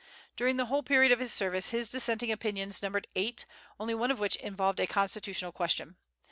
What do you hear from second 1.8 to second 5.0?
dissenting opinions numbered eight, only one of which involved a